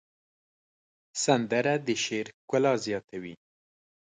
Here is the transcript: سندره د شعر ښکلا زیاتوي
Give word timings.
سندره 1.23 1.73
د 1.87 1.87
شعر 2.03 2.27
ښکلا 2.37 2.73
زیاتوي 2.85 3.33